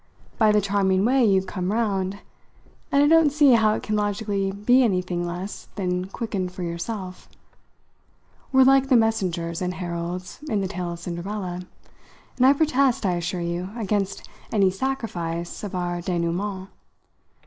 by 0.39 0.51
the 0.51 0.59
charming 0.59 1.05
way 1.05 1.23
you've 1.23 1.45
come 1.45 1.71
round; 1.71 2.21
and 2.91 3.03
I 3.03 3.07
don't 3.07 3.29
see 3.31 3.51
how 3.51 3.75
it 3.75 3.83
can 3.83 3.95
logically 3.95 4.51
be 4.51 4.81
anything 4.81 5.27
less 5.27 5.67
than 5.75 6.05
quickened 6.05 6.51
for 6.53 6.63
yourself. 6.63 7.29
We're 8.51 8.63
like 8.63 8.89
the 8.89 8.95
messengers 8.95 9.61
and 9.61 9.75
heralds 9.75 10.39
in 10.49 10.59
the 10.59 10.67
tale 10.67 10.93
of 10.93 10.99
Cinderella, 10.99 11.61
and 12.37 12.45
I 12.47 12.51
protest, 12.53 13.05
I 13.05 13.13
assure 13.13 13.41
you, 13.41 13.69
against 13.77 14.27
any 14.51 14.71
sacrifice 14.71 15.63
of 15.63 15.75
our 15.75 15.97
dénoûment. 15.99 16.69